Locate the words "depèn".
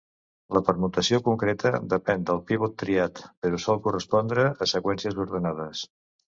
1.91-2.25